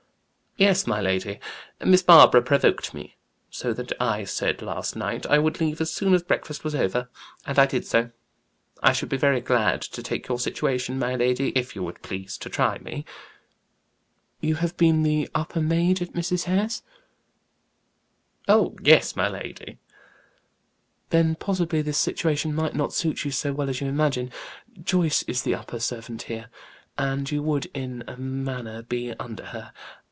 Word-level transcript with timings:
"Yes, 0.57 0.85
my 0.85 0.99
lady. 0.99 1.39
Miss 1.83 2.03
Barbara 2.03 2.41
provoked 2.41 2.93
me 2.93 3.15
so, 3.49 3.71
that 3.73 3.93
I 4.01 4.25
said 4.25 4.61
last 4.61 4.97
night 4.97 5.25
I 5.25 5.39
would 5.39 5.61
leave 5.61 5.79
as 5.79 5.91
soon 5.93 6.13
as 6.13 6.21
breakfast 6.23 6.65
was 6.65 6.75
over. 6.75 7.09
And 7.47 7.57
I 7.57 7.65
did 7.65 7.87
so. 7.87 8.11
I 8.83 8.91
should 8.91 9.07
be 9.07 9.15
very 9.17 9.39
glad 9.39 9.81
to 9.81 10.03
take 10.03 10.27
your 10.27 10.37
situation, 10.39 10.99
my 10.99 11.15
lady, 11.15 11.51
if 11.55 11.73
you 11.73 11.81
would 11.83 12.01
please 12.03 12.37
to 12.39 12.49
try 12.49 12.77
me." 12.79 13.05
"You 14.41 14.55
have 14.55 14.75
been 14.75 15.03
the 15.03 15.29
upper 15.33 15.61
maid 15.61 16.01
at 16.01 16.13
Mrs. 16.13 16.43
Hare's?" 16.43 16.83
"Oh, 18.49 18.75
yes, 18.83 19.15
my 19.15 19.29
lady." 19.29 19.79
"Then 21.11 21.35
possibly 21.35 21.81
this 21.81 21.97
situation 21.97 22.53
might 22.53 22.75
not 22.75 22.93
suit 22.93 23.23
you 23.23 23.31
so 23.31 23.53
well 23.53 23.69
as 23.69 23.79
you 23.79 23.87
imagine. 23.87 24.31
Joyce 24.83 25.23
is 25.23 25.43
the 25.43 25.55
upper 25.55 25.79
servant 25.79 26.23
here, 26.23 26.49
and 26.97 27.31
you 27.31 27.41
would, 27.41 27.65
in 27.73 28.03
a 28.05 28.17
manner, 28.17 28.83
be 28.83 29.13
under 29.13 29.45
her. 29.45 29.71